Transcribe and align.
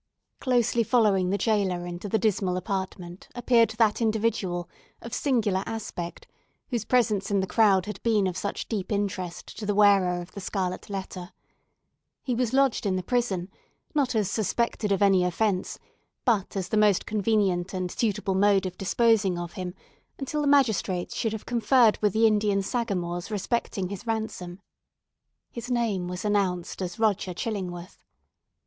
Closely 0.39 0.81
following 0.81 1.29
the 1.29 1.37
jailer 1.37 1.85
into 1.85 2.09
the 2.09 2.17
dismal 2.17 2.57
apartment, 2.57 3.27
appeared 3.35 3.69
that 3.77 4.01
individual, 4.01 4.67
of 4.99 5.13
singular 5.13 5.61
aspect 5.67 6.25
whose 6.69 6.85
presence 6.85 7.29
in 7.29 7.39
the 7.39 7.45
crowd 7.45 7.85
had 7.85 8.01
been 8.01 8.25
of 8.25 8.35
such 8.35 8.67
deep 8.67 8.91
interest 8.91 9.55
to 9.59 9.63
the 9.63 9.75
wearer 9.75 10.19
of 10.19 10.31
the 10.31 10.41
scarlet 10.41 10.89
letter. 10.89 11.31
He 12.23 12.33
was 12.33 12.51
lodged 12.51 12.87
in 12.87 12.95
the 12.95 13.03
prison, 13.03 13.51
not 13.93 14.15
as 14.15 14.27
suspected 14.27 14.91
of 14.91 15.03
any 15.03 15.23
offence, 15.23 15.77
but 16.25 16.55
as 16.57 16.69
the 16.69 16.77
most 16.77 17.05
convenient 17.05 17.71
and 17.71 17.91
suitable 17.91 18.33
mode 18.33 18.65
of 18.65 18.79
disposing 18.79 19.37
of 19.37 19.53
him, 19.53 19.75
until 20.17 20.41
the 20.41 20.47
magistrates 20.47 21.15
should 21.15 21.31
have 21.33 21.45
conferred 21.45 21.99
with 22.01 22.13
the 22.13 22.25
Indian 22.25 22.63
sagamores 22.63 23.29
respecting 23.29 23.89
his 23.89 24.07
ransom. 24.07 24.61
His 25.51 25.69
name 25.69 26.07
was 26.07 26.25
announced 26.25 26.81
as 26.81 26.97
Roger 26.97 27.35
Chillingworth. 27.35 28.03